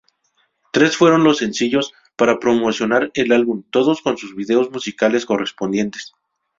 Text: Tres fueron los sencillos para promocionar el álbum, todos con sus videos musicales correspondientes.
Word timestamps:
Tres 0.71 0.97
fueron 0.97 1.23
los 1.23 1.37
sencillos 1.37 1.93
para 2.15 2.39
promocionar 2.39 3.11
el 3.13 3.31
álbum, 3.31 3.61
todos 3.69 4.01
con 4.01 4.17
sus 4.17 4.35
videos 4.35 4.71
musicales 4.71 5.27
correspondientes. 5.27 6.13